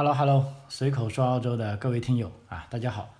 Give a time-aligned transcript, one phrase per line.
[0.00, 3.14] Hello Hello，随口说澳洲的各位听友啊，大家好，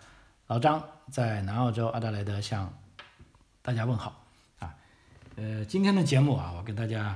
[0.46, 2.72] 老张在南澳洲阿德莱德向
[3.60, 4.24] 大家问好
[4.60, 4.74] 啊。
[5.36, 7.14] 呃，今天的节目啊，我给大家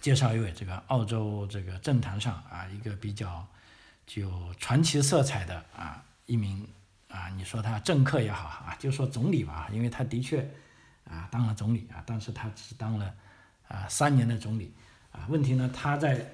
[0.00, 3.46] 介绍一位这个澳洲这个政坛上啊一个比较
[4.04, 6.66] 具有传奇色彩的啊一名
[7.08, 10.40] 啊，你说他政客也好啊，就说总理吧，因为他的确
[11.08, 13.14] 啊当了总理啊，但是他只当了
[13.68, 14.74] 啊三年的总理
[15.12, 15.22] 啊。
[15.28, 16.32] 问题呢，他在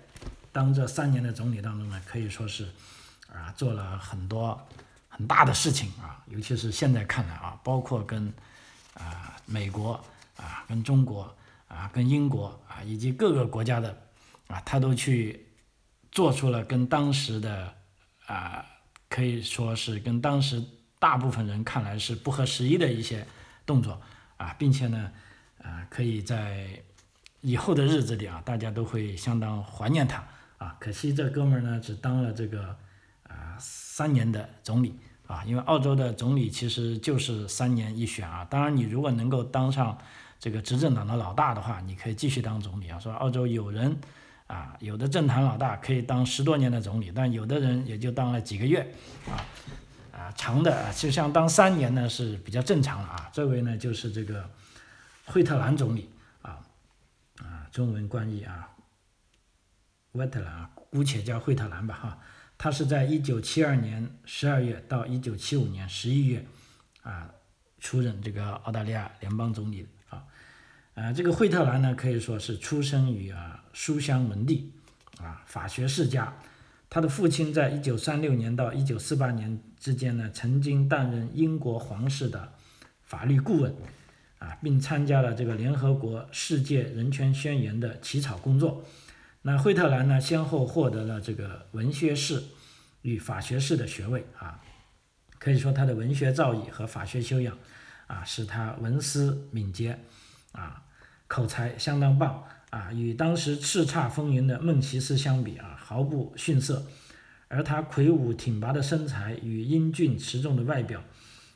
[0.52, 2.68] 当这三年的总理当中呢，可以说是
[3.32, 4.60] 啊做了很多
[5.08, 8.32] 很大的事情啊，尤其是现在看来啊，包括跟
[8.94, 9.98] 啊美国
[10.36, 11.34] 啊、跟中国
[11.68, 13.96] 啊、跟英国啊以及各个国家的
[14.48, 15.46] 啊，他都去
[16.10, 17.74] 做出了跟当时的
[18.26, 18.64] 啊
[19.08, 20.62] 可以说是跟当时
[20.98, 23.26] 大部分人看来是不合时宜的一些
[23.64, 24.00] 动作
[24.36, 25.10] 啊，并且呢
[25.62, 26.82] 啊可以在
[27.40, 30.22] 以后的日子里啊，大家都会相当怀念他。
[30.62, 32.76] 啊，可惜这哥们儿呢，只当了这个
[33.24, 38.46] 啊三年的总理啊，因为澳洲的总理其实就是三年一选啊。
[38.48, 39.98] 当然，你如果能够当上
[40.38, 42.96] 这个执政党的老大的话，你可以继续当总理啊。
[43.00, 43.96] 说澳洲有人
[44.46, 48.94] 啊，有的政坛老大可以当十多年的总理，但有的人也就当了几个月
[49.26, 49.42] 啊
[50.16, 53.28] 啊，长的就像当三年呢是比较正常了啊。
[53.32, 54.48] 这位呢就是这个
[55.24, 56.08] 惠特兰总理
[56.42, 56.60] 啊
[57.40, 58.68] 啊，中文翻译啊。
[60.12, 62.18] 惠特兰啊，姑且叫惠特兰吧哈，
[62.58, 66.44] 他是在一九七二年十二月到一九七五年十一月
[67.02, 67.30] 啊
[67.80, 70.24] 出任这个澳大利亚联邦总理啊，
[70.94, 74.70] 啊这个惠特兰呢可以说是出生于啊书香门第
[75.18, 76.36] 啊法学世家，
[76.90, 82.52] 他的父亲在一九三六年到一九四八年之间呢曾经担任英国皇室的
[83.02, 83.74] 法律顾问
[84.38, 88.84] 啊，并参加了这个联合国世界人权宣言的起草工作。
[89.44, 92.40] 那惠特兰呢，先后获得了这个文学士
[93.02, 94.60] 与法学士的学位啊，
[95.40, 97.58] 可以说他的文学造诣和法学修养
[98.06, 99.98] 啊，使他文思敏捷
[100.52, 100.84] 啊，
[101.26, 106.86] 口才相当棒啊，与当时叱咤风云的孟奇斯相比啊，毫不逊色。
[107.48, 111.02] 而他魁梧挺拔的身材与英俊持重的外表，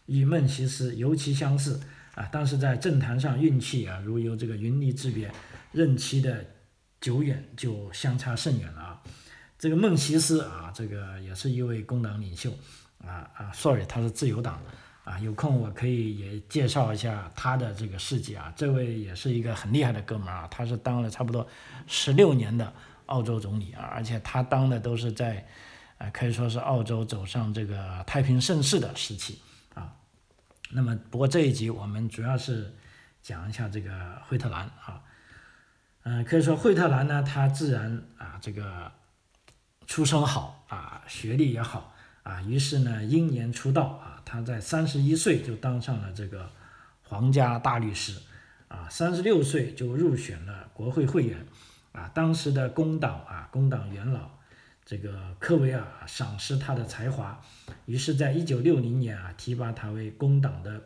[0.07, 1.81] 与孟奇斯尤其相似
[2.17, 2.27] 啊。
[2.27, 5.31] 当时在政坛上运气啊，如由这个云泥之别，
[5.71, 6.45] 任期的。
[7.07, 9.01] 久远就相差甚远了啊！
[9.57, 12.53] 这个孟西斯啊，这个也是一位工党领袖
[13.01, 14.61] 啊啊，sorry，他是自由党
[15.05, 15.17] 啊。
[15.21, 18.53] 有空我可以也介绍一下他的这个事迹啊。
[18.57, 21.47] 这位也是一个很厉害的哥们儿啊，他是当了差不多
[21.87, 22.73] 十六年的
[23.07, 25.47] 澳洲总理啊，而且他当的都是在
[25.99, 29.39] 啊，可以说是澳洲走上这个太平盛世的时期
[29.75, 29.95] 啊。
[30.71, 32.75] 那么不过这一集我们主要是
[33.23, 35.01] 讲一下这个惠特兰啊。
[36.09, 38.93] 嗯，可以说惠特兰呢，他自然啊，这个
[39.89, 46.49] 出身好啊，学历也好啊，于是呢，英年出道啊，他在三十一岁就当上了这个
[47.03, 48.17] 皇家大律师
[48.69, 51.45] 啊，三十六岁就入选了国会会员
[51.91, 52.09] 啊。
[52.15, 54.31] 当时的工党啊，工党元老
[54.85, 57.43] 这个科维尔啊赏识他的才华，
[57.87, 60.83] 于是在一九六零年啊，提拔他为工党的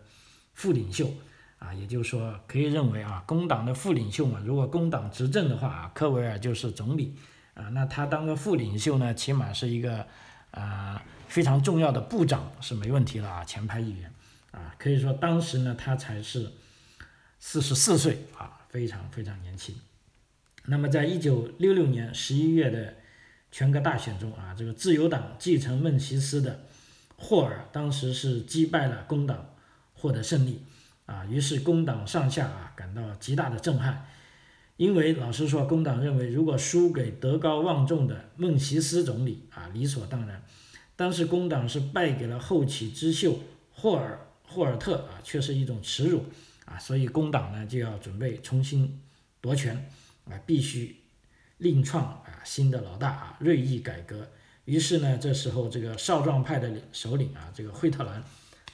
[0.54, 1.12] 副领袖。
[1.60, 7.14] 啊，也就是说，可以认为啊，工党的副领袖嘛，如果工党执政的话啊，科维尔就是总理
[7.52, 10.06] 啊，那他当个副领袖呢，起码是一个
[10.52, 14.10] 啊非常重要的部长是没问题了啊，前排议员
[14.52, 16.50] 啊，可以说当时呢，他才是
[17.38, 19.76] 四十四岁啊，非常非常年轻。
[20.64, 22.94] 那么在一九六六年十一月的
[23.50, 26.64] 全国大选中啊，这个自由党继承孟西斯的
[27.16, 29.54] 霍尔当时是击败了工党，
[29.92, 30.62] 获得胜利。
[31.10, 34.06] 啊，于是工党上下啊感到极大的震撼，
[34.76, 40.40] 因为老实说，工党认为如果输给德高望重的孟西斯总理啊，理所当然。
[40.94, 43.40] 但是工党是败给了后起之秀
[43.72, 46.26] 霍尔霍尔特啊，却是一种耻辱
[46.64, 49.00] 啊，所以工党呢就要准备重新
[49.40, 49.90] 夺权
[50.26, 50.94] 啊，必须
[51.58, 54.28] 另创啊新的老大啊，锐意改革。
[54.64, 58.22] 于是呢，这时候这个少壮派的首领啊，这个惠特兰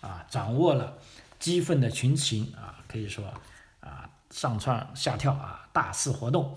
[0.02, 0.98] 啊，掌握了。
[1.38, 3.32] 激愤的群情啊，可以说
[3.80, 6.56] 啊上蹿下跳啊，大肆活动。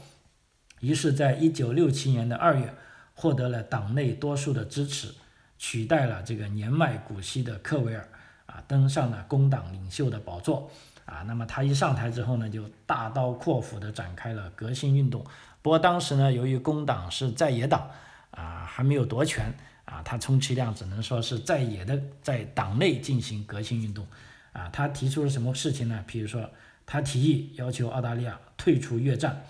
[0.79, 2.73] 于是，在一九六七年的二月，
[3.13, 5.13] 获得了党内多数的支持，
[5.57, 8.07] 取代了这个年迈古稀的克维尔
[8.45, 10.71] 啊，登上了工党领袖的宝座
[11.03, 11.23] 啊。
[11.27, 15.21] 那么他一上台之后呢，就大刀阔斧地展开了革新运动。
[15.61, 17.91] 不过当时呢，由于工党是在野党
[18.31, 19.53] 啊，还没有夺权
[19.83, 24.07] 啊，他充其量只能说是在野的，在党内进行革新运动。
[24.53, 26.03] 啊，他提出了什么事情呢？
[26.07, 26.49] 比如说，
[26.85, 29.43] 他提议要求澳大利亚退出越战，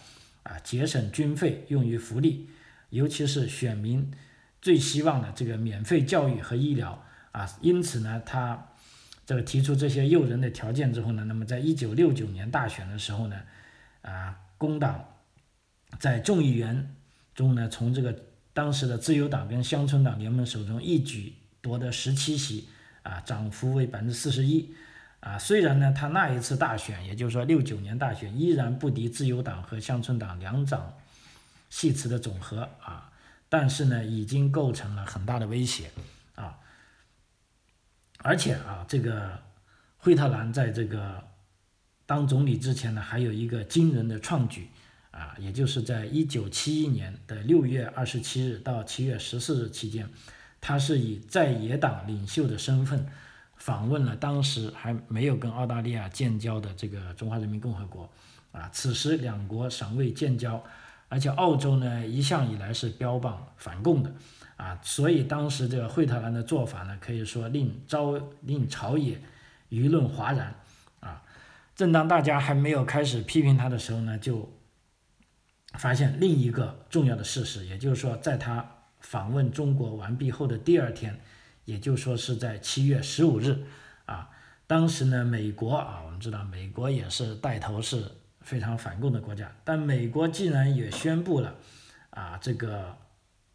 [0.44, 2.50] 啊，节省军费用于福利，
[2.90, 4.12] 尤其是选民
[4.62, 8.68] 最希望的这个免费教育和医疗啊，因此呢，他
[9.26, 13.42] 这个提出这些诱人的条件之后呢，那么在一九六九年大选的时候呢，
[14.02, 15.06] 啊，工党
[15.98, 16.96] 在众议员
[17.34, 22.68] 中呢，从这个当时的自由党跟乡村党联盟手中一举夺得十七席，
[23.04, 24.74] 啊，涨幅为百分之四十一，
[25.20, 30.98] 啊，虽然呢，他那一次大选，也就是说六九年大选，依然不敌自由党和乡村党两党
[31.70, 33.12] 系词的总和，啊。
[33.52, 35.90] 但是呢，已经构成了很大的威胁
[36.36, 36.60] 啊！
[38.20, 39.42] 而且啊，这个
[39.98, 41.24] 惠特兰在这个
[42.06, 44.70] 当总理之前呢，还有一个惊人的创举
[45.10, 50.08] 啊，也就是在一九七一年的六月二十七日到七月十四日期间，
[50.62, 53.08] 他是以在野党领袖的身份
[53.60, 58.10] 访问了当时还没有跟澳大利亚建交的这个中华人民共和国
[58.52, 58.68] 啊。
[58.74, 60.62] 此时两国尚未建交。
[61.12, 64.14] 而且澳洲呢，一向以来是标榜反共的，
[64.58, 69.20] 啊，所以当时这个惠特兰的做法呢，可以说令朝令朝野
[69.72, 70.54] 舆论哗然，
[71.00, 71.24] 啊，
[71.76, 74.54] 正当大家还没有开始批评他的时候呢，就
[75.80, 78.64] 发现另一个重要的事实，也就是说，在他
[79.00, 81.20] 访问中国完毕后的第二天，
[81.70, 83.66] 也就是说是在七月十五日，
[84.06, 84.30] 啊，
[84.68, 88.04] 当时呢，美国啊，我们知道美国也是带头是。
[88.42, 91.54] 非常反共的国家，但美国既然也宣布了，
[92.10, 92.98] 啊，这个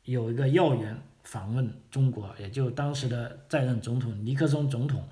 [0.04, 5.08] 有一个要员访问中国，也就当时的在任总统尼克松总统，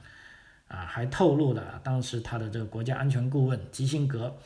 [0.68, 4.36] 啊，还透露了当时他的这个国家安全顾问基辛格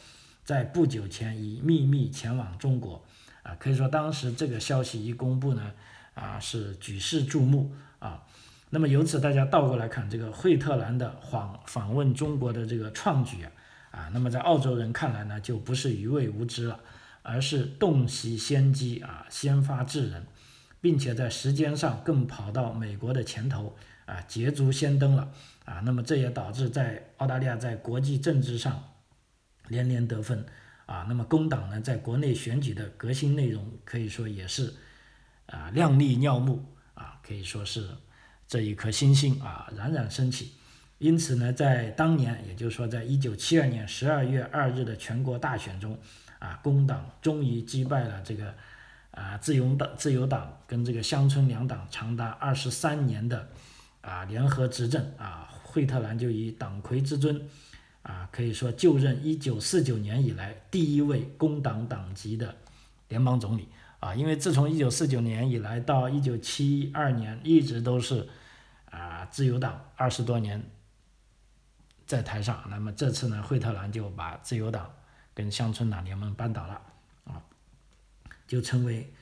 [0.43, 3.05] 在不久前已秘密前往中国，
[3.43, 5.73] 啊，可以说当时这个消息一公布呢，
[6.15, 8.23] 啊，是举世注目啊。
[8.71, 13.53] 那么由此大家倒过来看，这个惠特兰的访访问中国的这个创举啊。
[13.93, 16.79] 啊，那么在澳洲人看来呢，就不是愚昧无知了，
[17.23, 20.27] 而是洞悉先机啊，先发制人，
[20.83, 23.75] 并且在时间上更跑到美国的前头
[24.05, 25.33] 啊，捷足先登了
[25.65, 25.81] 啊。
[25.81, 28.85] 那么这也导致在澳大利亚在国际政治上
[29.69, 30.45] 连连得分
[30.85, 31.07] 啊。
[31.09, 34.75] 那么工党呢，在国内选举的革新内容可以说也是
[35.47, 37.89] 啊亮丽耀目啊，可以说是
[38.49, 40.53] 这一颗星星啊冉冉升起。
[40.99, 45.99] 因此呢，在当年，也就是说，在一九七二年十二月二日的全国大选中，
[46.39, 48.55] 啊，工党终于击败了这个
[49.11, 53.47] 啊自由党、自由党跟这个乡村两党长达二十三年的
[54.01, 57.47] 啊联合执政啊，惠特兰就以党魁之尊
[58.01, 62.55] 啊，可以说就任一九四九年以来第一位工党党籍的
[63.09, 63.69] 联邦总理
[64.01, 68.29] 啊，因为自从一九四九年以来到一九七二年，一直都是
[68.91, 70.71] 啊自由党二十多年。
[72.07, 74.95] 在台上，那么这次呢，惠特兰就把自由党
[75.35, 76.81] 跟乡村党联盟扳倒了，
[77.25, 77.43] 啊，
[78.47, 79.13] 就成为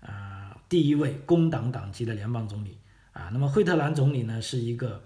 [0.00, 2.76] 啊第一位工党党籍的联邦总理
[3.12, 3.30] 啊。
[3.32, 5.02] 那么惠特兰总理呢，是一个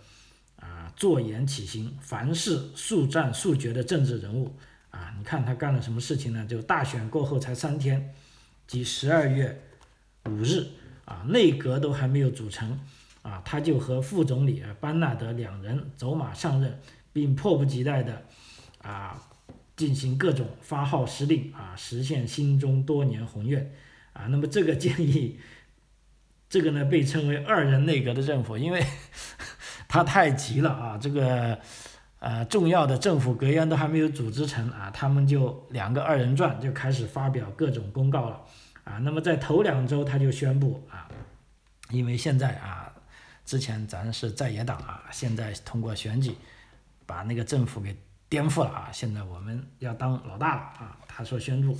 [0.56, 4.56] 啊坐言起行、凡事速战速决的政治人物
[4.90, 5.14] 啊。
[5.16, 6.44] 你看他干了什么事情呢？
[6.46, 8.12] 就大选过后才三天，
[8.70, 9.60] 即十二月
[10.26, 10.64] 五日
[11.04, 12.78] 啊，内阁都还没有组成
[13.22, 16.78] 啊，他就和副总理班纳德两人走马上任。
[17.12, 18.22] 并迫不及待的
[18.82, 19.20] 啊
[19.74, 23.72] 进行各种发号施令啊，实现心中多年宏愿
[24.12, 24.26] 啊。
[24.28, 25.40] 那么这个建议，
[26.48, 28.80] 这个呢被称为二人内阁的政府，因为
[29.88, 30.96] 他太急了啊。
[30.98, 31.58] 这个
[32.20, 38.40] 呃重要的政府阁员都还没有组织成啊，他们就两个二人转就开始发表各种公告了
[38.90, 38.98] 啊。
[38.98, 41.08] 那么在头两周他就宣布啊，
[41.90, 42.92] 因为现在啊
[43.44, 46.34] 之前咱是在野党啊，现在通过选举。
[47.06, 47.96] 把那个政府给
[48.28, 48.88] 颠覆了啊！
[48.92, 50.96] 现在我们要当老大了啊！
[51.08, 51.76] 他说宣布，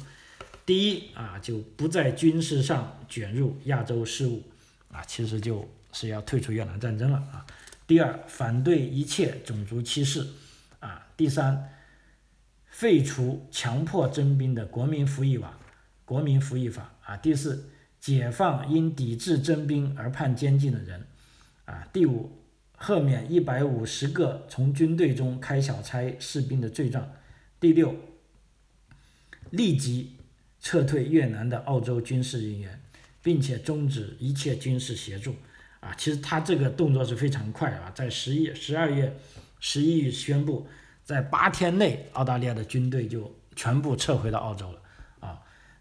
[0.67, 4.43] 第一啊，就不在军事上卷入亚洲事务
[4.91, 7.47] 啊，其实就是要退出越南战争了啊。
[7.87, 10.27] 第二，反对一切种族歧视
[10.81, 11.07] 啊。
[11.17, 11.75] 第三，
[12.67, 15.57] 废除强迫征兵的国民服役法，
[16.05, 17.17] 国民服役法啊。
[17.17, 21.07] 第四，解放因抵制征兵而判监禁的人
[21.65, 21.89] 啊。
[21.93, 22.37] 第五。
[22.83, 27.13] 赦免一百五十个从军队中开小差士兵的罪状。
[27.61, 27.95] 第六，
[29.51, 30.17] 立即
[30.61, 32.81] 撤退越南的澳洲军事人员，
[33.23, 35.37] 并且终止一切军事协助。
[35.81, 39.15] 啊，其实他这个动作是非常快啊，在十一、十二月
[39.59, 40.67] 十一日宣布，
[41.05, 44.80] 在八天内，澳大利亚的军队就全部撤回到澳洲了。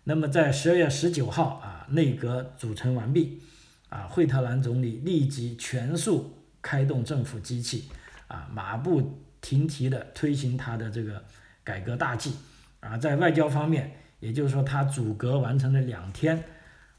[0.10, 3.44] 那么在十二月十九号啊，内阁组成完毕，
[3.90, 6.34] 啊，惠特兰总理立即全速。
[6.62, 7.86] 开动政府机器，
[8.28, 11.24] 啊，马不停蹄地推行他的这个
[11.64, 12.34] 改革大计，
[12.80, 16.44] 啊，在外交方面，也就是说他阻隔完成了两天，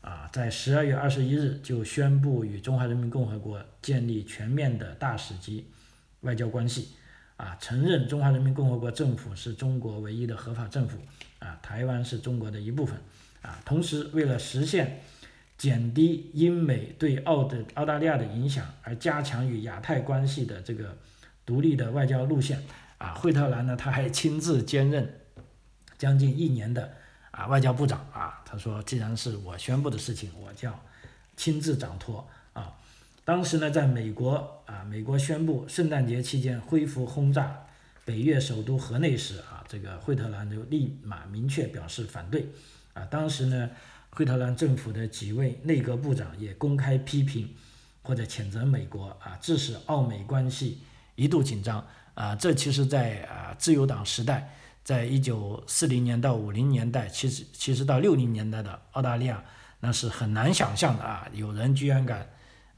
[0.00, 5.66] 啊，在十二月二十一日就宣布与中华人民共和国建立全面的大使级
[6.20, 6.90] 外交关系，
[7.40, 10.98] 啊，承认中华人民共和国政府是中国唯一的合法政府，
[11.38, 13.00] 啊，台湾是中国的一部分，
[13.40, 15.00] 啊，同时为了实现
[15.56, 20.94] 减低英美对澳的澳大利亚的影响，而加强与亚太关系的这个
[21.46, 22.62] 独立的外交路线，
[22.98, 25.20] 啊，惠特兰呢，他还亲自兼任
[25.96, 26.92] 将近一年的。
[27.30, 30.78] 啊，外交部长啊，他说，既然是我宣布的事情，我叫
[31.36, 32.28] 亲自掌托。
[33.24, 37.66] 当时呢，在美国啊，美国宣布圣诞节期间恢复轰炸
[38.04, 42.48] 北越首都河内时啊，这个惠特兰就立马明确表示反对
[42.94, 43.04] 啊。
[43.04, 43.70] 当时呢，
[44.10, 47.48] 惠特兰政府的几位内阁部长也公开批评
[48.02, 50.78] 或者谴责美国啊，致使澳美关系
[51.14, 52.34] 一度紧张啊。
[52.34, 54.54] 这其实，在啊自由党时代。
[54.82, 59.44] 在一九四零年到五零年代，其实其实到六零年代的澳大利亚，
[59.80, 61.28] 那是很难想象的啊！
[61.32, 62.26] 有人居然敢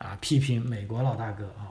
[0.03, 1.71] 啊批评美国老大哥啊！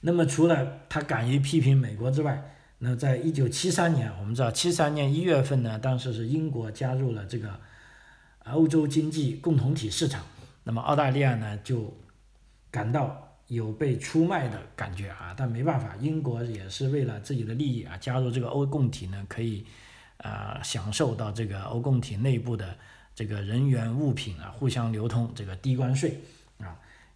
[0.00, 7.60] 那么除了他敢于批评美国之外，那在一九七三年，我们知道七三年一月份呢，当时是英国加入了这个
[8.46, 10.24] 欧洲经济共同体市场，
[10.64, 11.96] 那么澳大利亚呢就
[12.70, 13.20] 感到。
[13.48, 19.66] 有被出卖的感觉啊，但没办法，英国也是为了自己的利益啊，加入这个欧共体呢，可以
[20.16, 22.74] 啊享受到这个欧共体内部的
[23.14, 26.18] 这个人员物品啊互相流通这个低关税。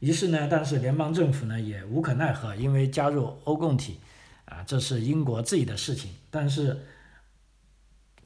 [0.00, 3.98] 于是呢，但是联邦政府呢也无可奈何，因为加入欧共体
[4.44, 6.12] 啊，这是英国自己的事情。
[6.30, 6.84] 但是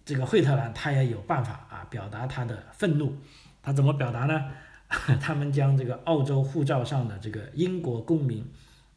[0.05, 3.17] 这个惠特兰他也有办法啊，表达他的愤怒，
[3.63, 4.51] 他怎么表达呢？
[5.19, 8.47] 他们将这个澳洲护照上的这个英国公民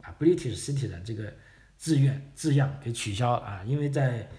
[0.01, 1.33] 啊 （British citizen） 这个
[1.77, 4.29] 字愿字样给取消啊，因为在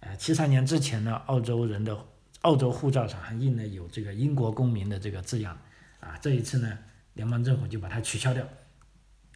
[0.00, 1.96] 呃七三年之前呢，澳洲人的
[2.40, 5.56] 澳洲护照上还印了有这个英国公民的这个字样
[6.00, 6.76] 啊，这一次呢，
[7.14, 8.46] 联邦政府就把它取消掉。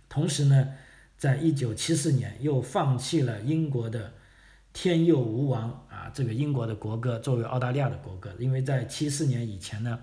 [0.09, 0.75] 同时呢，
[1.17, 4.13] 在一九七四年又放弃了英国的
[4.73, 9.99] “天佑吾王”啊这个英国的国歌作为澳大利亚的国歌，因为在七四年以前呢，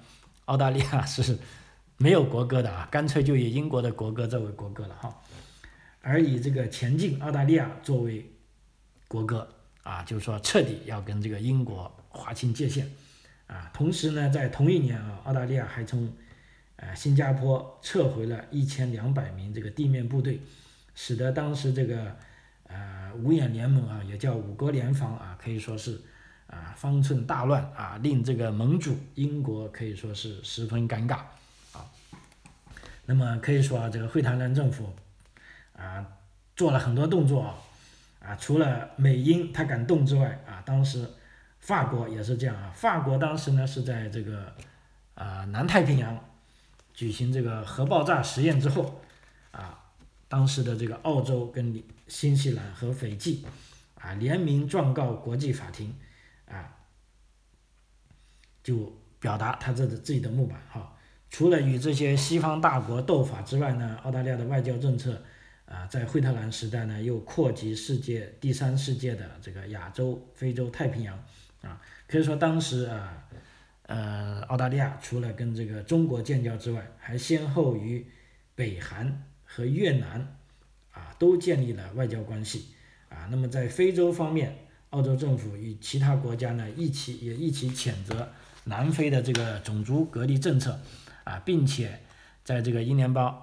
[0.45, 1.37] 澳大利亚 是。
[1.97, 5.17] 没有国歌的啊，干脆就以英国的国歌作为国歌了哈，
[6.01, 8.29] 而以这个前进澳大利亚作为
[9.07, 9.47] 国歌
[9.81, 12.91] 啊，就是说彻底要跟这个英国划清界限
[13.47, 13.71] 啊。
[13.73, 16.11] 同时呢，在同一年啊，澳大利亚还从
[16.77, 20.41] 呃新加坡撤回了一千两百名这个地面部队，
[20.93, 22.15] 使得当时这个
[22.67, 26.01] 呃五眼联盟啊，也叫五国联防啊，可以说是
[26.47, 31.15] 啊方寸大乱啊，令这个盟主英国可以说是十分尴尬
[31.71, 31.89] 啊。
[33.05, 34.93] 那么可以说啊，这个惠特兰政府
[35.77, 36.05] 啊
[36.55, 37.55] 做了很多动作啊，
[38.19, 41.07] 啊除了美英他敢动之外啊，当时
[41.59, 44.53] 法国也是这样啊，法国当时呢是在这个
[45.13, 46.17] 啊南太平洋
[46.95, 49.01] 举行这个核爆炸实验之后
[49.51, 49.77] 啊，
[50.29, 53.45] 当时的这个澳洲跟新西兰和斐济
[53.95, 55.93] 啊联名状告国际法庭
[56.47, 56.77] 啊，
[58.63, 60.95] 就表达他这个自己的木板哈。
[61.29, 65.21] 除了与这些西方大国斗法之外呢，澳大利亚的外交政策
[65.65, 71.21] 啊，在惠特兰时代呢，又扩及世界第三世界的这个亚洲、非洲、太平洋
[71.61, 73.24] 啊，可以说当时啊，
[73.87, 78.05] 呃，澳大利亚除了跟这个中国建交之外，还先后与
[78.55, 80.37] 北韩和越南
[80.91, 82.67] 啊都建立了外交关系
[83.09, 83.27] 啊。
[83.31, 84.55] 那么在非洲方面，
[84.89, 88.29] 澳洲政府与其他国家呢一起也一起谴责
[88.63, 90.79] 南非的这个种族隔离政策。
[91.25, 92.01] 啊，并且
[92.43, 93.35] 在这个英联邦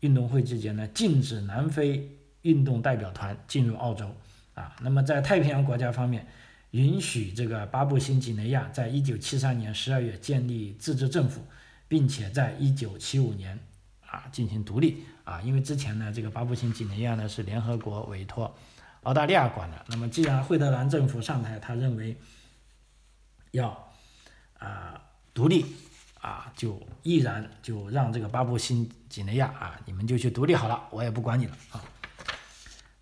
[0.00, 4.10] 运动会之间呢，禁止南非运动代表团进入澳洲。
[4.54, 6.26] 啊，那么在太平洋国家方面，
[6.70, 11.40] 允许这个巴布新几内亚在一九七三年十二月建立自治政府，
[11.88, 13.58] 并且在一九七五年
[14.06, 15.04] 啊进行独立。
[15.24, 18.54] 啊，因为之前呢，这个巴布新几内亚呢是联合国委托
[19.02, 19.84] 澳大利亚管的。
[19.88, 22.16] 那么既然惠特兰政府上台，他认为
[23.50, 23.92] 要
[24.58, 25.02] 啊
[25.34, 25.66] 独立。
[26.18, 31.80] 啊，就毅然就让这个巴布新几内亚啊，你们就去独立好了，我也不管你了啊。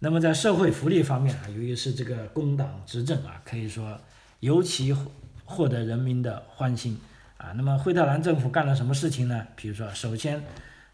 [0.01, 3.99] 那么在社会福利方面啊，由于是这个工党执政啊，可以说
[4.41, 4.95] 尤其
[5.45, 6.99] 获得人民的欢心
[7.39, 7.53] 啊。
[7.57, 9.47] 那么惠特兰政府干了什么事情呢？
[9.57, 10.43] 比如说，首先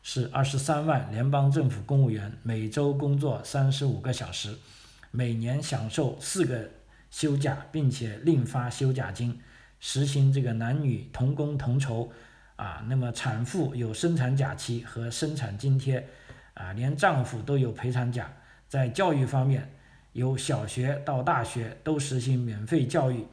[0.02, 4.54] 是二十三万联邦政府公务员每周工作三十五个小时，
[5.10, 6.70] 每年享受四个
[7.10, 9.40] 休假，并且另发休假金。
[9.80, 12.12] 实行这个男女同工同酬，
[12.54, 16.06] 啊，那么产妇有生产假期和生产津贴，
[16.54, 18.30] 啊，连丈夫都有陪产假。
[18.70, 19.68] 在教育方面，
[20.12, 23.26] 由小学到大学都实行免费教育，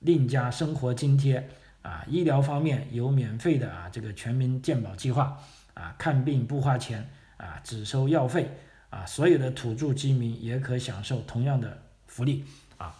[0.00, 1.48] 另加生活津贴，
[1.82, 5.38] 啊，医疗方面有免费的啊这个全民健保计划
[5.74, 8.50] 啊，看病不花钱啊，只收药费
[8.90, 11.78] 啊，所有的土著居民也可享受同样的
[12.08, 12.44] 福利
[12.76, 12.92] 啊。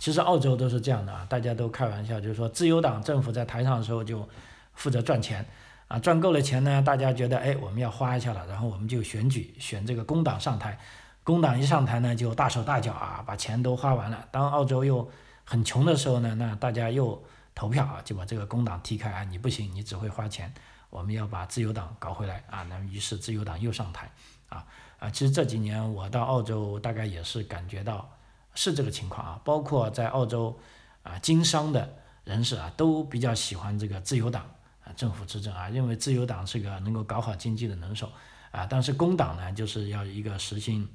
[0.00, 4.28] 其实澳洲都是这样的啊，大家都开玩笑，就是说自由党政府在台上的时候就
[4.74, 5.46] 负责赚钱
[5.88, 10.78] 啊，赚够了钱呢，大家觉得哎我们要花一下了，然后我们就选举选这个工党上台，
[11.24, 14.26] 工党一上台呢就大手大脚啊，把钱都花完了。
[14.30, 15.10] 当澳洲又
[15.44, 17.22] 很穷的时候呢，那大家又
[17.54, 20.52] 投票啊，就把这个工党踢开啊，你不行，你只会花钱，
[20.90, 24.10] 我们要把自由党搞回来啊，那于是自由党又上台
[24.48, 24.64] 啊
[24.98, 28.08] 啊，其实这几年我到澳洲大概也是感觉到。
[28.54, 30.58] 是这个情况啊，包括在澳洲
[31.04, 34.50] 啊经商的人士啊，都比较喜欢这个自由党
[34.96, 38.10] 政府执政啊，认为自由党是个能够搞好经济的能手
[38.50, 40.88] 啊，但是工党呢，就是要一个实行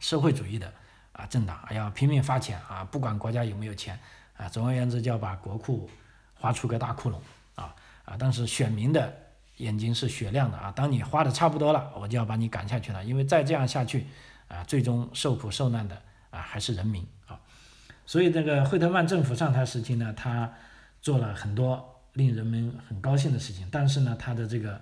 [0.00, 0.72] 社会主义的
[1.12, 3.98] 啊政党，要拼命发钱啊，不管国家有没有钱
[4.36, 5.88] 啊，总而言之，就要把国库
[6.34, 7.16] 花出个大窟窿
[7.54, 9.14] 啊啊，但是选民的
[9.58, 14.06] 眼睛是雪亮的啊，当你花的差不多了，我就要把你赶下去了，因为再这样下去
[14.48, 16.00] 啊，最终受苦受难的。
[16.32, 17.38] 啊，还是人民啊，
[18.06, 20.50] 所以这个惠特曼政府上台时期呢，他
[21.02, 24.80] 做了很多令人们很高兴的事情，但是呢，他的这个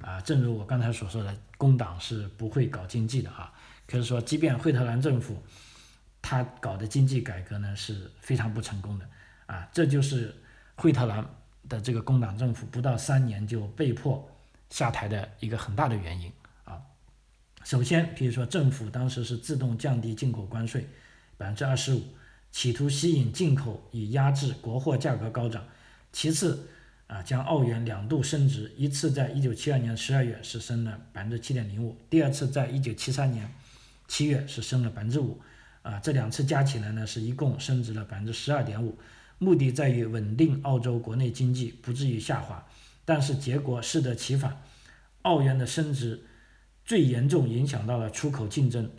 [0.00, 3.52] 啊，正如我刚才所说的，工党是不会搞经济的啊，
[3.86, 5.42] 可以说，即便惠特兰政府
[6.22, 9.06] 他搞的经济改革呢是非常不成功的
[9.46, 10.34] 啊，这就是
[10.76, 11.22] 惠特兰
[11.68, 14.26] 的这个工党政府不到三年就被迫
[14.70, 16.32] 下台的一个很大的原因
[16.64, 16.80] 啊。
[17.62, 20.88] 首先，比如说政府当时是自动降低进口关税
[21.36, 22.02] 百分之二十五，
[22.50, 25.62] 企图吸引进口以压制国货价格高涨。
[26.12, 26.68] 其次，
[27.06, 33.52] 啊将澳元两度升值，一次在一九七二年十二月是升了百分之七点零五，第二次在一九七三年
[34.08, 35.40] 七月是升了百分之五，
[35.82, 38.96] 啊这两次加起来呢是一共升值了百分之十二点五，
[39.38, 42.66] 目的在于稳定澳洲国内经济不至于下滑，
[43.04, 44.62] 但是结果适得其反，
[45.22, 46.24] 澳元的升值。
[46.82, 48.90] 最严重影响到了出口竞争，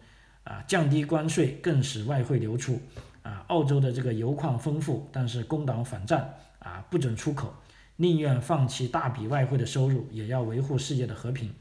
[0.45, 2.81] 啊，降低关税更使外汇流出，
[3.21, 7.53] 啊，澳洲的这个油矿丰富，但是工党反战，啊，不准出口，
[7.97, 11.53] 宁愿放弃大笔外汇的收入，也要维护世界的和平，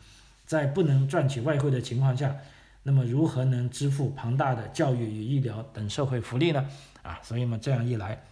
[0.46, 2.36] 在不能赚取外汇的情况下，
[2.82, 6.68] 那么如何能支付庞大的教育与医疗等社会福利呢？
[7.02, 8.22] 啊，所以嘛，这样一来，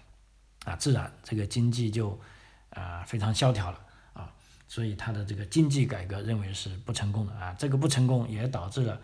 [0.65, 2.19] 啊，自然这个经济就
[2.71, 3.81] 啊非常萧条了
[4.13, 4.31] 啊。
[4.69, 9.01] 所以他的这个经济改革认为是不成功的啊，这个不成功也导致了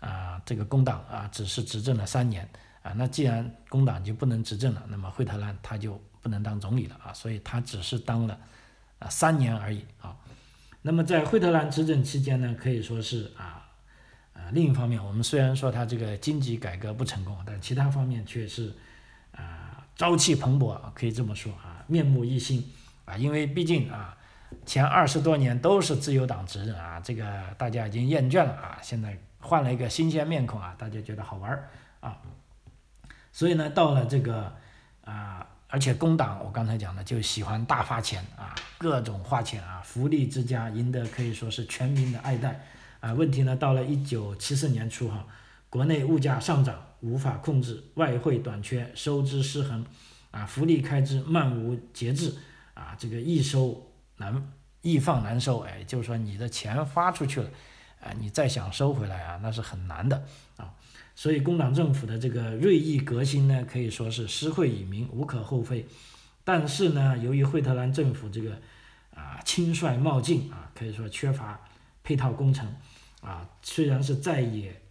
[0.00, 2.48] 啊这个工党啊只是执政了三年
[2.82, 8.36] 啊，那既然工党就不能执政了，那么惠特兰他就不能当总理了啊，所以他只是当了
[8.98, 10.16] 啊三年而已啊。
[10.82, 13.68] 那么在惠特兰执政期间呢，可以说是啊
[14.32, 18.74] 啊另一方面，我们虽然说他这个经济改革不成功，但其他方面却是
[19.32, 22.68] 啊朝气蓬勃，可以这么说啊面目一新
[23.04, 24.16] 啊，因为毕竟啊。
[24.64, 32.16] 前二十多年都是自由党执政啊，这个大家已经厌倦了啊，现在换了一个新鲜面孔啊，大家觉得好玩啊，
[33.32, 34.54] 所以呢，到了这个
[35.04, 42.64] 啊，而且工党我刚才讲的就喜欢大发钱啊，各种花钱啊，福利之家赢得可以说是全民的爱戴
[43.00, 43.12] 啊。
[43.12, 45.26] 问题呢，到了一九七四年初哈，
[45.68, 49.84] 国内物价上涨无法控制，外汇短缺，收支失衡
[50.30, 52.32] 啊，福利开支漫无节制
[52.74, 53.90] 啊，这个易收。
[54.18, 54.48] 难
[54.82, 57.50] 易放难收，哎，就是说你的钱发出去了，
[58.00, 60.22] 啊，你再想收回来啊，那是很难的
[60.56, 60.72] 啊。
[61.14, 65.86] 所以工党政府的这个锐意革新呢，可以说是施惠于民，无可厚非。
[66.42, 68.60] 但是呢，由于惠特兰政府这个
[69.14, 71.60] 啊轻率冒进啊，可以说缺乏
[72.02, 72.74] 配套工程
[73.22, 74.82] 啊，虽然是在野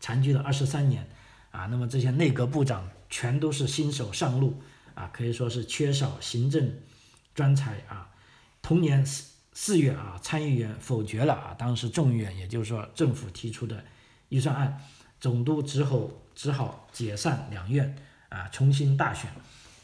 [0.00, 1.06] 残居了二十三年
[1.50, 4.62] 啊，那么这些内阁部长全都是新手上路
[4.94, 6.72] 啊，可以说是缺少行政
[7.34, 8.10] 专才啊。
[8.62, 13.84] 同年四四月啊，参议员否决了啊，当时众议院，也就是说政府提出的
[14.30, 14.80] 预算案，
[15.24, 17.96] 总督只好只好解散两院
[18.28, 19.30] 啊，重新大选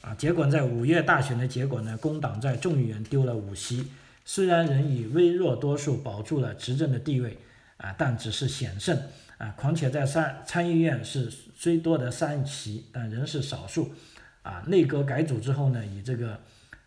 [0.02, 0.14] 啊。
[0.16, 3.90] 结果在五月大选的结果呢，工党在众议院丢了五席，
[4.26, 7.38] 虽然仍以微弱多数保住了执政的地位
[7.78, 8.94] 啊，但只是险胜
[9.38, 9.54] 啊。
[9.56, 13.94] 况且在参参议院是虽多得三席，但仍是少数
[14.42, 14.62] 啊。
[14.66, 16.38] 内阁改组之后呢，以这个。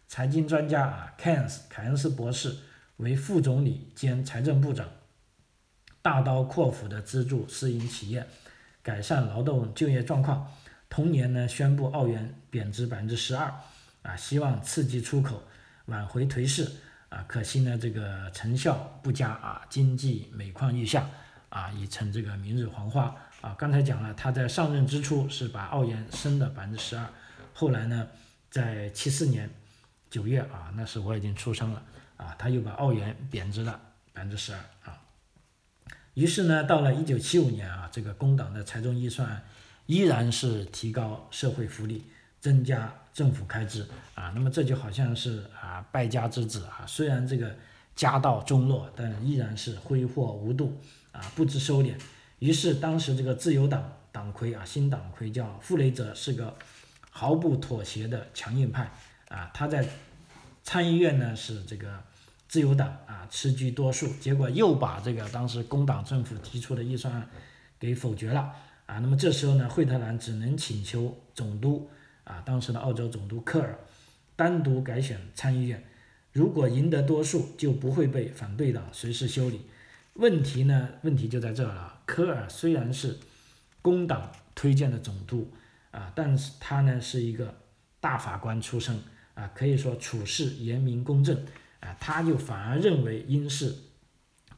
[0.05, 2.55] 财经专家啊，凯恩斯凯恩斯博士
[2.97, 4.87] 为副总理兼财政部长，
[6.03, 8.27] 大刀阔斧的资助私营企业，
[8.83, 10.51] 改善劳动就业状况。
[10.89, 13.51] 同年呢，宣布澳元贬值百分之十二，
[14.03, 15.41] 啊，希望刺激出口，
[15.85, 16.69] 挽回颓势。
[17.09, 21.09] 啊，可惜呢，这个成效不佳啊，经济每况愈下，
[21.49, 23.15] 啊，已成这个明日黄花。
[23.41, 27.07] 啊，刚才讲了，他在上任之初是把澳元升了百分之十二，
[27.53, 28.07] 后来呢，
[28.51, 29.49] 在七四年。
[30.09, 31.81] 九月啊，那时我已经出生了
[32.17, 33.79] 啊，他又把澳元贬值了
[34.13, 35.01] 百分之十二啊。
[36.15, 39.43] 于是呢，到了一九七五年啊，这个工党的财政预算
[39.87, 42.03] 依然是提高社会福利，
[42.39, 44.31] 增加政府开支啊。
[44.35, 47.55] 那么这就好像是啊败家之子啊，虽然这个
[47.95, 50.77] 家道中落，但依然是挥霍无度
[51.11, 51.95] 啊，不知收敛。
[52.37, 56.55] 于是当时这个自由党党魁啊，新党魁叫傅雷泽，是个
[57.09, 58.91] 毫不妥协的强硬派
[59.29, 59.49] 啊。
[59.51, 59.87] 他在
[60.63, 62.03] 参议院呢是这个。
[62.53, 67.27] 自由党啊，持居多数，结果又把这个当时工党政府提出的预算案
[67.79, 68.53] 给否决了
[68.85, 68.99] 啊。
[68.99, 71.89] 那么这时候呢，惠特兰只能请求总督
[72.25, 73.79] 啊，当时的澳洲总督科尔
[74.35, 75.83] 单独改选参议院，
[76.31, 79.61] 如果赢得多数，就不会被反对党随时修理。
[80.13, 82.01] 问题呢，问题就在这了。
[82.05, 83.17] 科尔虽然是
[83.81, 85.51] 工党推荐的总督
[85.89, 87.55] 啊，但是他呢是一个
[87.99, 88.95] 大法官出身
[89.33, 91.43] 啊，可以说处事严明公正。
[91.83, 93.75] 啊，他就反而认为应是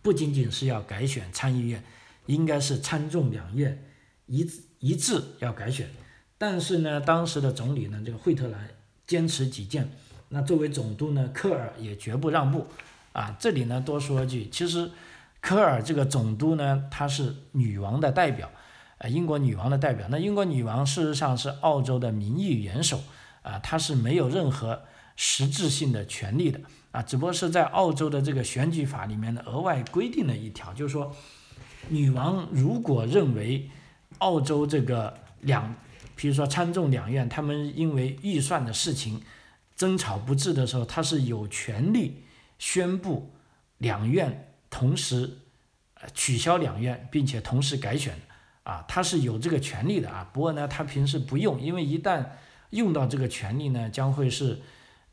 [0.04, 1.84] 不仅仅是要改选参议院，
[2.28, 3.84] 应该是参众两院
[4.28, 4.48] 一
[4.80, 5.90] 一致要改选。
[6.38, 8.70] 但是呢，当时的总理呢，这个惠特兰
[9.08, 9.90] 坚持己见，
[10.30, 12.68] 那作为总督呢，科尔也绝不让步。
[13.14, 14.92] 啊，这里呢多说一句，其实
[15.40, 18.52] 科尔这个总督呢，他是女王的代表，
[18.98, 20.06] 呃，英国女王的代表。
[20.12, 23.02] 那英国女王事实上是澳洲的民意元首，
[23.42, 24.84] 啊，她是没有任何
[25.16, 26.60] 实质性的权利的。
[26.96, 31.14] 啊，只不过是在澳洲的这个选举法里面呢，额外规定了一条，就是说，
[31.90, 33.70] 女王如果认为
[34.20, 35.76] 澳洲这个两，
[36.16, 39.22] 比如说参众两院，他们因为预算的事情
[39.76, 42.24] 争吵不治的时候，她是有权利
[42.58, 43.30] 宣布
[43.80, 45.40] 两院同时
[46.14, 48.18] 取消两院，并且同时改选
[48.64, 50.30] 啊，她是有这个权利的啊。
[50.32, 52.26] 不过呢，她平时不用，因为一旦
[52.70, 54.62] 用到这个权利呢，将会是。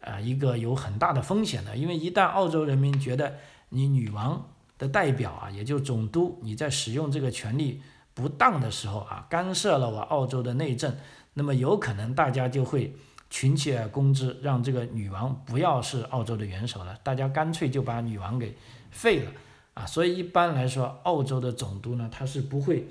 [0.02, 3.36] 啊，一个有很大的风险的，因为一旦澳洲人民觉得
[3.70, 7.80] 你女王的代表啊，也就总督你在使用这个权利
[8.12, 10.94] 不当的时候啊，干涉了我澳洲的内政，
[11.34, 12.94] 那么有可能大家就会
[13.30, 18.56] 群起而攻之，让这个女王不要是澳洲的元首了，大家干脆就把女王给
[18.90, 19.30] 废了
[19.74, 19.86] 啊。
[19.86, 22.88] 所以一般来说，澳洲的总督呢，他是不会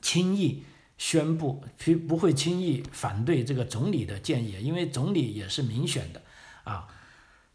[0.00, 0.62] 轻易。
[0.98, 6.22] 宣布不不会轻易反对这个总理的建议，因为总理也是民选的，
[6.64, 6.88] 啊，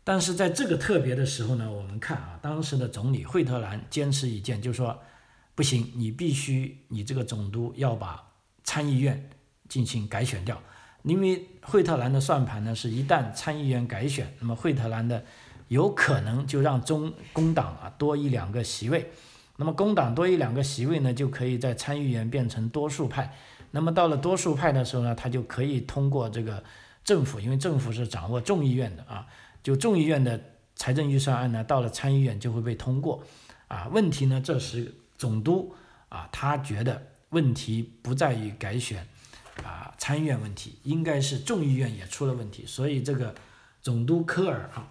[0.03, 5.01] 但是在这个特别的时候呢，我们看啊，当时的总理惠特兰坚持一见，就说
[5.55, 8.31] 不行，你必须你这个总督要把
[8.63, 9.29] 参议院
[9.67, 10.61] 进行改选掉，
[11.01, 15.25] 因为惠特兰的算盘呢，是一旦参议院改选，那么惠特兰的
[15.67, 19.11] 有可能就让中工党啊多一两个席位。
[19.61, 23.37] 那么工党多一两个席位呢，就可以在参议员变成多数派。
[23.69, 26.63] 那么到了多数派的时候呢，他就可以通过这个
[27.03, 29.27] 政府，因为政府是掌握众议院的啊，
[29.61, 30.43] 就众议院的
[30.75, 33.23] 财政预算案呢，到了参议院就会被通过。
[33.67, 35.75] 啊，问题呢，这时总督
[36.09, 39.07] 啊，他觉得问题不在于改选
[39.63, 42.65] 啊参议院问题，应该是众议院也出了问题。
[42.65, 43.35] 所以这个
[43.79, 44.87] 总督科尔啊，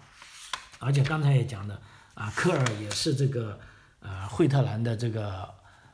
[0.79, 1.81] 而且刚才也讲的
[2.13, 3.59] 啊，科尔也是这个。
[4.01, 5.47] 呃，惠特兰的这个，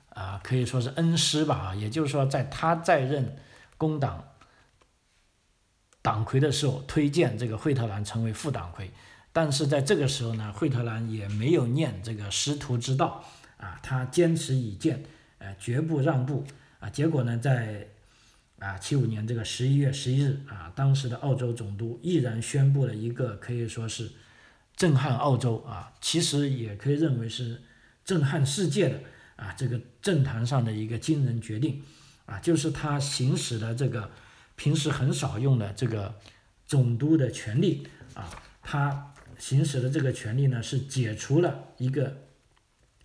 [0.10, 3.36] 呃，可以说是恩师吧，啊，也就是说，在他在任
[3.78, 4.24] 工党
[6.02, 8.90] 党魁的时候，推荐这个惠特兰成为副党魁，
[9.34, 13.26] 但是在这个时候呢，惠特兰也没有念这个师徒之道，
[13.58, 15.04] 啊，他坚持己见，
[15.40, 16.46] 呃，绝不让步，
[16.80, 17.90] 啊，结果呢，在
[18.60, 24.10] 啊七五年这个十一月十一日，啊，当时的澳洲总督毅然宣布了一个可以说是
[24.78, 27.64] 震撼澳洲啊，其实也可以认为是。
[28.08, 29.02] 震撼世界的
[29.36, 31.84] 啊，这个政坛上的一个惊人决定
[32.26, 34.10] 啊，就是他行使了这个
[34.56, 36.16] 平时很少用的这个
[36.66, 42.30] 总督的权利啊，他行使的这个权利呢，是解除了一个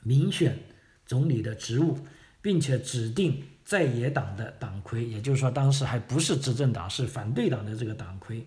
[0.05, 0.57] 民选
[1.05, 1.99] 总理的职务，
[2.41, 8.47] 并且指定在野党的党魁，也就是说当时还不是执政党，是反对党的这个党魁，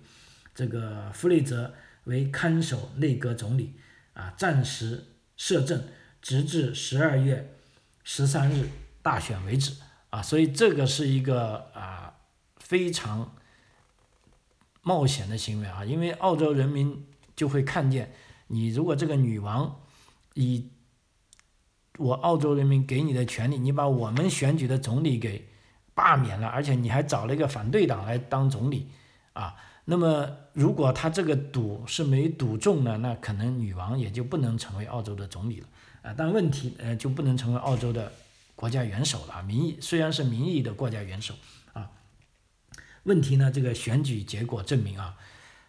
[0.56, 1.74] 这个弗雷泽
[2.06, 3.74] 为看守内阁总理
[4.14, 5.04] 啊，暂时
[5.36, 5.84] 摄政。
[6.26, 7.56] 直至十二月
[8.04, 8.68] 十三日
[9.04, 9.76] 大选为止
[10.10, 12.16] 啊，所以这个是一个啊
[12.58, 13.36] 非常
[14.82, 18.12] 冒险的行为啊，因为澳洲人民就会看见
[18.48, 19.84] 你如果这个女王
[20.34, 20.72] 以
[22.00, 25.48] 我澳洲人民给你的权利，你把我们选举的总理给
[25.94, 28.90] 罢免了，而且你还找了一个反对党来当总理
[29.34, 35.68] 啊，那么如果他这个赌是没赌中呢，那可能女王也就不能成为澳洲的总理了。
[36.06, 38.12] 啊，但问题呃就不能成为澳洲的
[38.56, 39.42] 国家元首了。
[39.42, 41.34] 民意虽然是民意的国家元首
[41.74, 41.90] 啊，
[43.04, 45.18] 问题呢这个选举结果证明啊，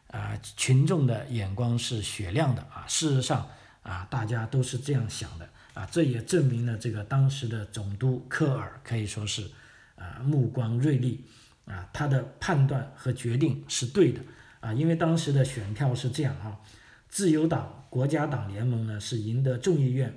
[0.09, 3.49] 啊群众的眼光是雪亮的啊，事实上
[3.83, 9.51] 啊大家都是这样想的啊，这也证明了这个当时的总督科尔可以说是
[9.95, 11.25] 啊目光锐利
[11.65, 14.21] 啊，他的判断和决定是对的
[14.61, 16.61] 啊，因为当时的选票是这样啊，
[17.09, 20.15] 自由党、国家党联盟呢是赢得众议院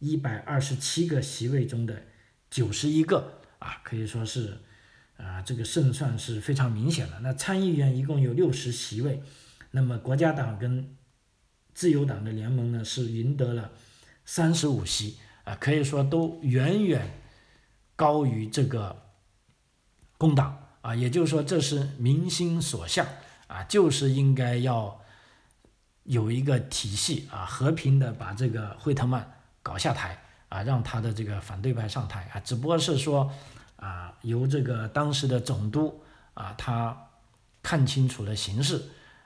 [0.00, 2.02] 一百二十七个席位中的
[2.50, 4.58] 九十一个啊，可以说是。
[5.22, 7.20] 啊，这个胜算是非常明显的。
[7.20, 9.22] 那参议员一共有六十席位，
[9.72, 10.96] 那么国家党跟
[11.74, 13.70] 自由党的联盟呢是赢得了
[14.24, 17.20] 三十五席，啊，可以说都远远
[17.96, 19.12] 高于这个
[20.16, 20.94] 工党啊。
[20.94, 23.06] 也就是说，这是民心所向
[23.46, 25.02] 啊，就是应该要
[26.04, 30.18] 有一个体系啊，和平的把这个惠特曼搞下台
[30.48, 33.32] 啊，让他的这个反对派上台啊，只不过是说。
[33.82, 36.02] 啊，由这个当时的总督
[36.34, 36.94] 啊，他
[37.62, 38.78] 看清楚了形势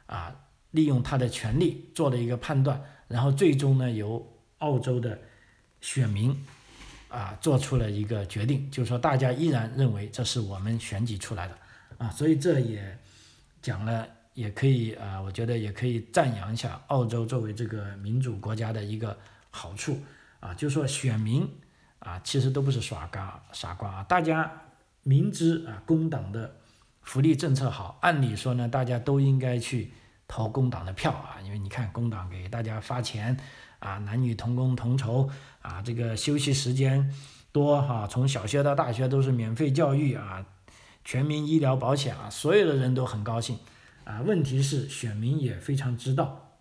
[0.07, 0.33] 啊，
[0.71, 4.25] 利用他的权力做了一个判断，然后最终呢，由
[4.59, 5.19] 澳洲的
[5.81, 6.41] 选民
[7.09, 11.59] 啊做出了一个决定，就是说大家依然认为这是我们选举出来的
[11.99, 12.97] 啊，所以这也
[13.61, 19.19] 讲了，也可以啊，我觉得也可以赞扬一下澳洲作为这个民主国家的一个
[19.51, 19.99] 好处
[20.45, 21.49] 啊，就说选民。
[22.01, 24.03] 啊，其实都不是耍嘎傻瓜啊！
[24.03, 24.53] 大家
[25.05, 26.55] 明知啊工党的
[27.01, 29.91] 福利政策好，按理说呢，大家都应该去
[30.29, 33.35] 投工党的票啊，因为你看工党给大家发钱
[33.79, 35.31] 啊，男女同工同酬
[35.63, 37.11] 啊，这个休息时间
[37.53, 40.45] 多哈，从小学到大学都是免费教育啊，
[41.07, 43.59] 全民医疗保险啊，所有的人都很高兴
[44.05, 44.21] 啊。
[44.21, 46.59] 问题是选民也非常知道，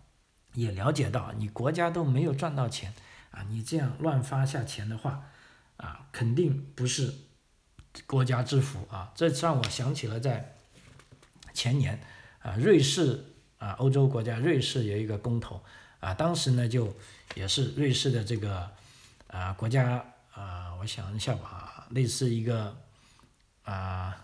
[0.54, 2.94] 也了解到你国家都没有赚到钱
[3.34, 5.24] 啊，你这样乱发下钱的话。
[5.76, 7.12] 啊，肯定不是
[8.06, 9.10] 国家之福啊！
[9.16, 10.54] 这让我想起了在
[11.52, 12.00] 前年
[12.38, 13.24] 啊，瑞士
[13.58, 15.60] 啊，欧洲国家瑞士有一个公投
[15.98, 16.96] 啊，当时呢就
[17.34, 18.70] 也是瑞士的这个
[19.26, 22.76] 啊国家啊，我想一下吧，类似一个
[23.64, 24.16] 啊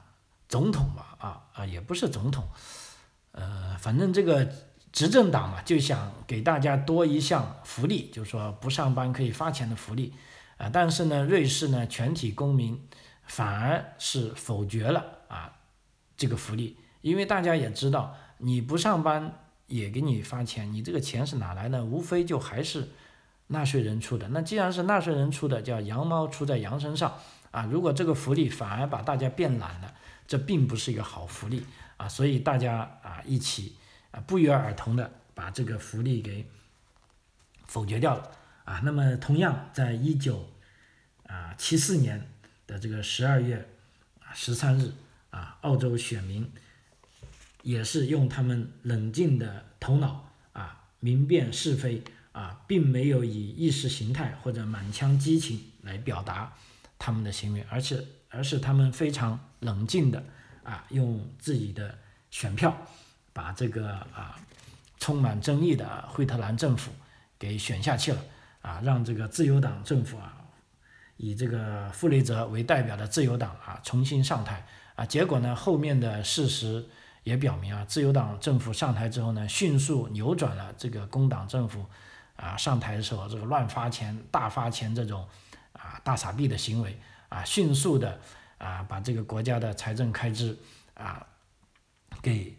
[0.49, 2.49] 总统吧啊啊也不是总统，
[3.33, 4.49] 呃，反正这个
[4.93, 10.15] 执政党嘛，就想给大家多一项福利，就是说不上班可以发钱的福利。
[10.57, 12.79] 啊，但是呢，瑞士呢全体公民
[13.25, 15.53] 反而是否决了啊
[16.17, 21.83] 这个福利，因为大家也知道，你不上班也给你发钱，你这个钱是哪来的？
[21.83, 22.91] 无非就还是
[23.47, 24.29] 纳税人出的。
[24.29, 27.15] 那既然是纳税人出的，叫羊毛出在羊身上
[27.53, 27.67] 啊。
[27.71, 29.95] 如果这个福利反而把大家变懒了，
[30.27, 31.65] 这并不是一个好福利
[31.97, 32.07] 啊。
[32.07, 33.77] 所以大家啊一起
[34.11, 36.47] 啊不约而同的把这个福利给
[37.67, 38.31] 否决掉了。
[38.65, 40.49] 啊，那么同样，在一九
[41.27, 42.31] 啊七四年
[42.67, 43.69] 的这个十二月
[44.33, 44.93] 十三日
[45.31, 46.49] 啊，澳洲选民
[47.63, 56.57] 也是用他们冷静的头脑啊，明辨是非啊，并没有以意识形态或者满腔激情来表达
[56.97, 60.23] 他们的行为，而且而是他们非常冷静的
[60.63, 61.99] 啊，用自己的
[62.31, 62.87] 选票
[63.41, 64.37] 把这个啊
[64.99, 66.93] 充满争议的惠特兰政府
[67.39, 68.21] 给选下去了。
[68.61, 70.37] 啊，让这个自由党政府啊，
[71.17, 76.87] 以这个傅雷泽为代表的自由党啊重新上台啊，结果呢，后面的事实
[77.23, 81.87] 也表明啊，自由党政府上台之后呢，迅速扭转了这个工党政府
[82.37, 85.27] 啊上台的时候这个乱发钱、大发钱这种
[85.73, 87.01] 啊大傻逼的行为
[87.31, 88.21] 啊，迅速的
[88.59, 90.55] 啊把这个国家的财政开支
[90.93, 91.27] 啊
[92.21, 92.55] 给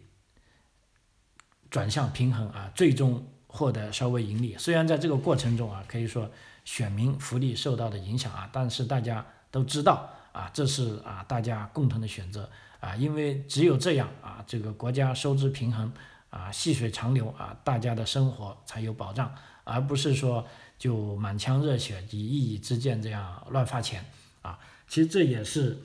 [1.72, 3.26] 转向平衡啊，最终。
[3.54, 6.26] 获得稍微盈利，虽然在这个过程中啊，可以说
[6.64, 12.48] 选民福利受到的影响啊，但是大家都知道啊，这是啊大家共同的选择
[12.80, 15.92] 啊，因为只有这样啊，这个国家收支平衡
[16.30, 19.30] 啊，细水长流啊，大家的生活才有保障，
[19.64, 20.46] 而不是说
[20.78, 24.02] 就满腔热血以一己之见这样乱发钱
[24.40, 24.58] 啊。
[24.88, 25.78] 其实这也是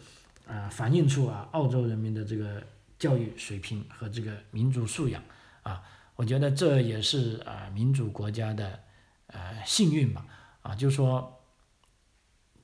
[0.47, 2.63] 啊反映出啊澳洲人民的这个
[2.97, 5.21] 教育水平和这个民族素养
[5.67, 5.83] 啊。
[6.17, 8.79] 我觉得这也是啊民主国家的
[9.27, 10.25] 呃幸运吧
[10.63, 11.43] 啊，就是说，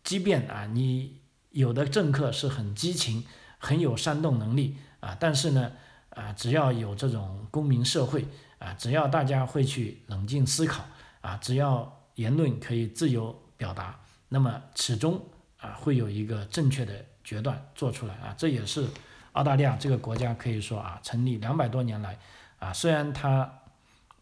[0.03, 3.23] 即便啊你有的政客是很激情、
[3.59, 5.71] 很有煽动能力啊，但是呢
[6.09, 8.25] 啊只要有这种公民社会
[8.57, 10.83] 啊，只要大家会去冷静思考
[11.21, 15.23] 啊，只要言论可以自由表达，那么始终
[15.59, 18.87] 啊会有一个正确的决断做出来啊，这也是
[19.33, 22.17] 澳大利亚这个国家可以说啊成立两百多年来。
[22.63, 23.61] 啊，虽然他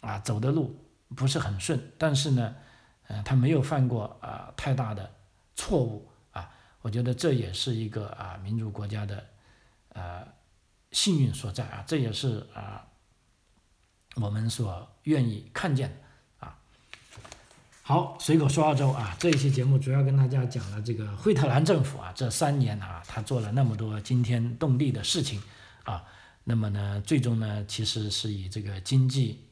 [0.01, 0.83] 啊走的路
[1.15, 2.55] 不是很顺，但是呢，
[3.07, 5.13] 嗯，他没有犯过啊太大的
[5.55, 6.49] 错误啊。
[6.81, 9.23] 我觉得这也是一个啊民主国家的
[9.89, 10.27] 呃
[10.91, 11.83] 幸运所在啊。
[11.85, 12.87] 这也是啊
[14.15, 16.57] 我们所愿意看见的啊。
[17.83, 25.41] 好，随口说澳洲啊，这一期节目主要跟大家讲了这个惠特兰政府啊，这三年啊，他做了那么多惊天动地的事情
[25.83, 26.03] 啊，
[26.43, 29.45] 那么呢，最终呢，其实是以这个经济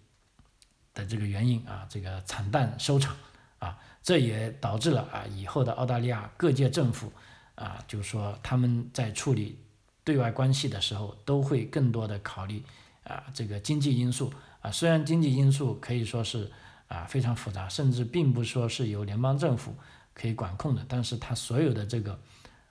[0.94, 3.16] 的这个原因啊，这个惨淡收场
[3.60, 7.12] 啊，这也导致了啊，以后的澳大利亚各界政府
[7.56, 9.60] 啊，就是说他们在处理
[10.04, 12.64] 对外关系的时候，都会更多的考虑
[13.04, 16.52] 啊，这个经济因素啊，虽然经济因素可以说是。
[16.90, 19.76] 啊，非常复杂，甚至并不说是由联邦政府
[20.16, 22.20] 可以管控的，但是它所有的这个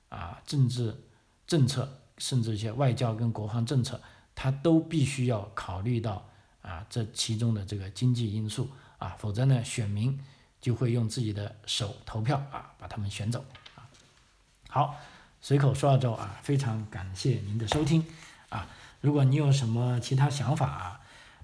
[0.09, 0.93] 啊政治
[1.47, 4.01] 政策，甚至一些外交跟国防政策，
[4.35, 6.29] 它都必须要考虑到
[6.63, 10.19] 啊这其中的这个经济因素啊，否则呢，选民
[10.61, 13.45] 就会用自己的手投票啊，把他们选走
[13.77, 13.89] 啊。
[14.69, 14.97] 好，
[15.41, 18.05] 随口说到这啊，非常感谢您的收听
[18.49, 18.67] 啊，
[19.01, 21.01] 如果你有什么其他想法啊，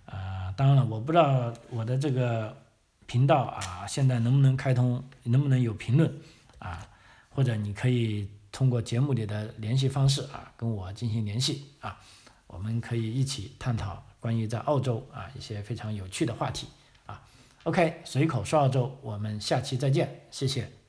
[0.07, 2.63] 呃，当然了，我不知道我的这个。
[3.07, 5.05] 频道啊，现在能不能开通？
[5.25, 6.11] 能不能有评论
[6.59, 6.89] 啊？
[7.29, 11.99] 或者你可以通过节目里的联系方式啊，跟我进行联系啊，
[12.47, 16.69] 我们可以一起探讨关于在澳洲啊一些非常有趣的话题
[17.05, 17.21] 啊。
[17.65, 20.84] OK，随口说澳洲，我们下期再见，谢谢。